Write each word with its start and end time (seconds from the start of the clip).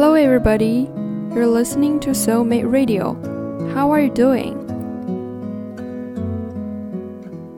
Hello, 0.00 0.14
everybody. 0.14 0.88
You're 1.34 1.48
listening 1.48 1.98
to 2.00 2.10
Soulmate 2.10 2.70
Radio. 2.70 3.14
How 3.74 3.90
are 3.90 4.00
you 4.00 4.12
doing? 4.12 4.54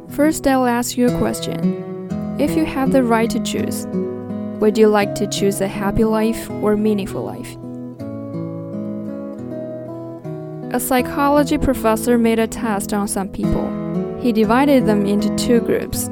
First, 0.09 0.47
I'll 0.47 0.65
ask 0.65 0.97
you 0.97 1.09
a 1.09 1.19
question. 1.19 2.09
If 2.41 2.57
you 2.57 2.65
have 2.65 2.93
the 2.93 3.03
right 3.03 3.29
to 3.29 3.41
choose, 3.41 3.87
would 4.59 4.79
you 4.79 4.89
like 4.89 5.15
to 5.17 5.27
choose 5.27 5.61
a 5.61 5.69
happy 5.69 6.05
life 6.05 6.49
or 6.63 6.79
meaningful 6.79 7.23
life? 7.23 7.59
A 10.75 10.81
psychology 10.81 11.59
professor 11.59 12.17
made 12.17 12.39
a 12.39 12.47
test 12.47 12.95
on 12.95 13.07
some 13.07 13.29
people. 13.29 13.69
He 14.19 14.33
divided 14.33 14.87
them 14.87 15.05
into 15.05 15.29
two 15.37 15.61
groups. 15.61 16.07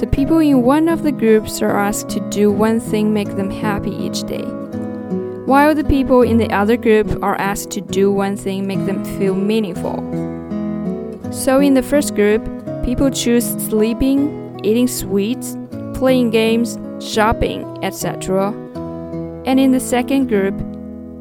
The 0.00 0.08
people 0.10 0.40
in 0.40 0.62
one 0.62 0.88
of 0.88 1.04
the 1.04 1.12
groups 1.12 1.62
are 1.62 1.78
asked 1.78 2.08
to 2.08 2.28
do 2.30 2.50
one 2.50 2.80
thing 2.80 3.14
make 3.14 3.36
them 3.36 3.50
happy 3.52 3.94
each 3.94 4.24
day, 4.24 4.44
while 5.46 5.74
the 5.74 5.84
people 5.84 6.22
in 6.22 6.38
the 6.38 6.50
other 6.50 6.76
group 6.76 7.22
are 7.22 7.36
asked 7.36 7.70
to 7.72 7.80
do 7.80 8.12
one 8.12 8.36
thing 8.36 8.66
make 8.66 8.84
them 8.86 9.04
feel 9.18 9.34
meaningful. 9.34 9.96
So 11.32 11.60
in 11.60 11.74
the 11.74 11.82
first 11.82 12.14
group, 12.14 12.42
people 12.84 13.10
choose 13.10 13.46
sleeping, 13.64 14.60
eating 14.64 14.88
sweets, 14.88 15.56
playing 15.94 16.30
games, 16.30 16.78
shopping, 17.00 17.64
etc. 17.82 18.52
And 19.44 19.58
in 19.58 19.72
the 19.72 19.80
second 19.80 20.28
group, 20.28 20.54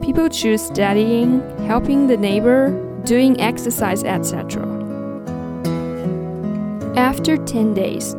People 0.02 0.30
choose 0.30 0.64
studying, 0.64 1.42
helping 1.68 2.08
the 2.08 2.18
neighbor, 2.18 2.72
doing 3.06 3.40
exercise, 3.40 4.04
etc. 4.04 4.66
After 6.98 7.38
10 7.38 7.76
days, 7.76 8.16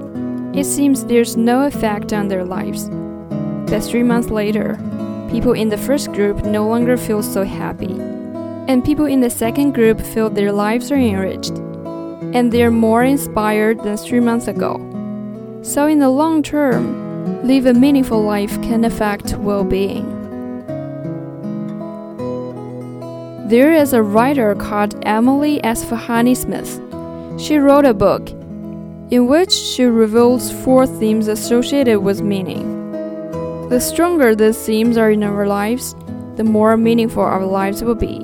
it 0.55 0.65
seems 0.65 1.05
there's 1.05 1.37
no 1.37 1.67
effect 1.67 2.13
on 2.13 2.29
their 2.29 2.45
lives. 2.45 2.89
But 3.69 3.81
three 3.81 4.05
months 4.05 4.31
later, 4.31 4.79
people 5.33 5.55
in 5.55 5.71
the 5.71 5.79
first 5.79 6.13
group 6.13 6.45
no 6.45 6.69
longer 6.69 6.99
feel 6.99 7.23
so 7.23 7.43
happy, 7.43 7.99
and 8.69 8.85
people 8.85 9.07
in 9.07 9.23
the 9.23 9.31
second 9.31 9.73
group 9.73 9.99
feel 9.99 10.29
their 10.29 10.53
lives 10.53 10.93
are 10.93 10.97
enriched, 10.97 11.57
and 12.37 12.53
they're 12.53 12.71
more 12.71 13.03
inspired 13.03 13.83
than 13.83 13.97
three 13.97 14.21
months 14.21 14.47
ago. 14.47 14.77
So, 15.63 15.87
in 15.87 16.01
the 16.01 16.11
long 16.11 16.43
term, 16.43 17.47
live 17.47 17.65
a 17.65 17.73
meaningful 17.73 18.23
life 18.23 18.61
can 18.61 18.85
affect 18.85 19.35
well 19.39 19.65
being. 19.65 20.05
There 23.49 23.73
is 23.73 23.95
a 23.95 24.03
writer 24.03 24.55
called 24.55 25.03
Emily 25.07 25.61
Esfahani 25.65 26.37
Smith. 26.37 26.79
She 27.41 27.57
wrote 27.57 27.87
a 27.87 27.95
book 27.95 28.29
in 29.11 29.27
which 29.27 29.53
she 29.53 29.85
reveals 29.85 30.53
four 30.65 30.87
themes 30.87 31.29
associated 31.29 32.01
with 32.01 32.21
meaning. 32.21 32.72
The 33.73 33.81
stronger 33.81 34.35
these 34.35 34.67
themes 34.67 34.99
are 34.99 35.11
in 35.11 35.23
our 35.25 35.47
lives, 35.47 35.97
the 36.37 36.45
more 36.45 36.77
meaningful 36.77 37.23
our 37.23 37.47
lives 37.47 37.83
will 37.83 37.95
be. 37.95 38.19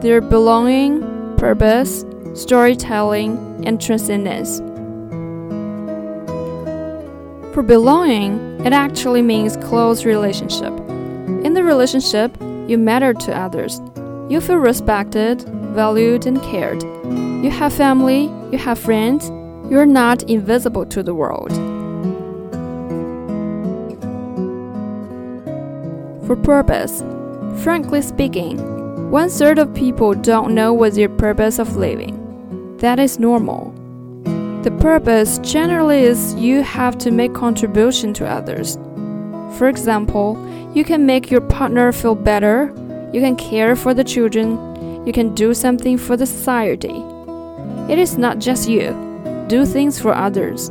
They're 0.00 0.20
belonging, 0.20 1.36
purpose, 1.36 2.04
storytelling, 2.34 3.38
and 3.64 3.80
transcendence. 3.80 4.58
For 7.54 7.62
belonging, 7.62 8.66
it 8.66 8.72
actually 8.72 9.22
means 9.22 9.56
close 9.58 10.04
relationship. 10.04 10.72
In 11.44 11.54
the 11.54 11.62
relationship, 11.62 12.36
you 12.66 12.78
matter 12.78 13.14
to 13.14 13.38
others. 13.38 13.80
You 14.28 14.40
feel 14.40 14.56
respected, 14.56 15.42
valued, 15.76 16.26
and 16.26 16.42
cared. 16.42 16.82
You 17.44 17.50
have 17.50 17.72
family, 17.72 18.24
you 18.50 18.58
have 18.58 18.80
friends, 18.80 19.28
you're 19.70 19.86
not 19.86 20.24
invisible 20.24 20.86
to 20.86 21.04
the 21.04 21.14
world. 21.14 21.71
For 26.32 26.36
purpose, 26.36 27.04
frankly 27.62 28.00
speaking, 28.00 28.56
one 29.10 29.28
third 29.28 29.58
of 29.58 29.74
people 29.74 30.14
don't 30.14 30.54
know 30.54 30.72
what's 30.72 30.96
their 30.96 31.10
purpose 31.10 31.58
of 31.58 31.76
living. 31.76 32.78
That 32.78 32.98
is 32.98 33.18
normal. 33.18 33.70
The 34.62 34.70
purpose 34.80 35.38
generally 35.40 36.04
is 36.04 36.34
you 36.36 36.62
have 36.62 36.96
to 37.00 37.10
make 37.10 37.34
contribution 37.34 38.14
to 38.14 38.26
others. 38.26 38.78
For 39.58 39.68
example, 39.68 40.38
you 40.72 40.84
can 40.84 41.04
make 41.04 41.30
your 41.30 41.42
partner 41.42 41.92
feel 41.92 42.14
better, 42.14 42.72
you 43.12 43.20
can 43.20 43.36
care 43.36 43.76
for 43.76 43.92
the 43.92 44.02
children, 44.02 45.04
you 45.06 45.12
can 45.12 45.34
do 45.34 45.52
something 45.52 45.98
for 45.98 46.16
the 46.16 46.24
society. 46.24 47.04
It 47.92 47.98
is 47.98 48.16
not 48.16 48.38
just 48.38 48.70
you, 48.70 48.96
do 49.48 49.66
things 49.66 50.00
for 50.00 50.14
others. 50.14 50.70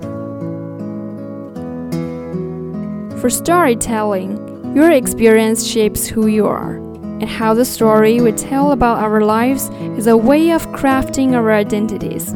For 3.22 3.30
storytelling, 3.30 4.51
your 4.74 4.92
experience 4.92 5.68
shapes 5.68 6.08
who 6.08 6.28
you 6.28 6.48
are, 6.48 6.76
and 6.76 7.28
how 7.28 7.54
the 7.54 7.66
story 7.66 8.22
we 8.22 8.32
tell 8.32 8.72
about 8.72 9.00
our 9.00 9.20
lives 9.22 9.70
is 9.98 10.08
a 10.08 10.16
way 10.16 10.52
of 10.52 10.66
crafting 10.68 11.34
our 11.34 11.52
identities. 11.52 12.34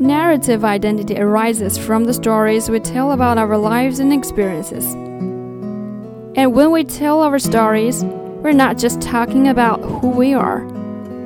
Narrative 0.00 0.64
identity 0.64 1.18
arises 1.18 1.76
from 1.76 2.04
the 2.04 2.14
stories 2.14 2.70
we 2.70 2.80
tell 2.80 3.12
about 3.12 3.36
our 3.36 3.58
lives 3.58 3.98
and 3.98 4.10
experiences. 4.10 4.94
And 6.36 6.54
when 6.54 6.70
we 6.72 6.84
tell 6.84 7.20
our 7.20 7.38
stories, 7.38 8.02
we're 8.04 8.52
not 8.52 8.78
just 8.78 9.02
talking 9.02 9.48
about 9.48 9.82
who 9.82 10.08
we 10.08 10.32
are. 10.32 10.64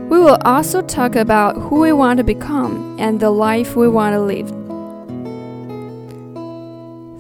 We 0.09 0.19
will 0.19 0.39
also 0.45 0.83
talk 0.83 1.15
about 1.15 1.57
who 1.57 1.79
we 1.79 1.93
want 1.93 2.17
to 2.19 2.25
become 2.25 2.97
and 2.99 3.21
the 3.21 3.31
life 3.31 3.77
we 3.77 3.89
want 3.89 4.15
to 4.15 4.21
live. 4.21 4.64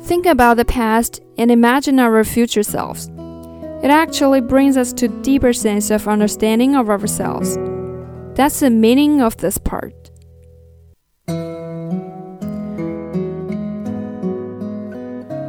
Think 0.04 0.26
about 0.26 0.58
the 0.58 0.66
past 0.66 1.22
and 1.38 1.50
imagine 1.50 1.98
our 1.98 2.22
future 2.24 2.62
selves. 2.62 3.08
It 3.82 3.90
actually 3.90 4.42
brings 4.42 4.76
us 4.76 4.92
to 4.92 5.08
deeper 5.08 5.54
sense 5.54 5.90
of 5.90 6.06
understanding 6.06 6.76
of 6.76 6.90
ourselves. 6.90 7.56
That's 8.34 8.60
the 8.60 8.68
meaning 8.68 9.22
of 9.22 9.38
this 9.38 9.56
part. 9.56 9.94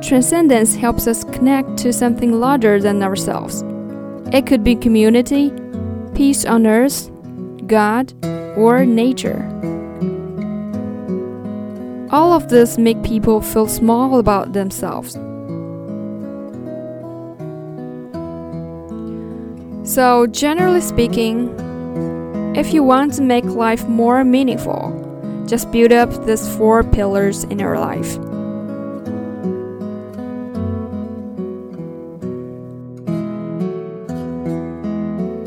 Transcendence 0.02 0.76
helps 0.76 1.06
us 1.06 1.26
connect 1.26 1.78
to 1.80 1.92
something 1.92 2.40
larger 2.40 2.80
than 2.80 3.04
ourselves. 3.04 3.62
It 4.32 4.48
could 4.48 4.64
be 4.64 4.78
community, 4.78 5.52
peace 6.14 6.46
on 6.46 6.66
earth, 6.66 7.12
God, 7.68 8.14
or 8.56 8.86
nature. 8.86 9.52
All 12.16 12.32
of 12.32 12.48
this 12.48 12.78
make 12.78 13.04
people 13.04 13.42
feel 13.42 13.68
small 13.68 14.20
about 14.20 14.54
themselves. 14.54 15.16
So, 19.84 20.26
generally 20.28 20.80
speaking, 20.80 21.54
if 22.56 22.74
you 22.74 22.84
want 22.84 23.16
to 23.16 23.22
make 23.22 23.44
life 23.44 23.86
more 23.90 24.24
meaningful, 24.24 24.94
just 25.46 25.70
build 25.74 25.92
up 25.92 26.26
these 26.26 26.48
four 26.56 26.86
pillars 26.86 27.44
in 27.44 27.60
your 27.60 27.78
life. 27.78 28.18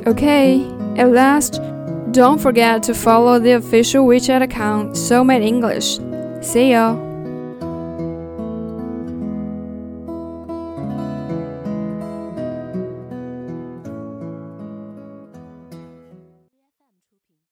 Okay, 0.06 0.66
at 0.98 1.12
last, 1.12 1.62
don't 2.12 2.38
forget 2.38 2.82
to 2.82 2.92
follow 2.92 3.38
the 3.38 3.52
official 3.52 4.06
WeChat 4.06 4.42
account 4.42 4.96
Soulmate 4.96 5.42
English. 5.42 5.98
See 6.40 6.70
ya! 6.70 7.07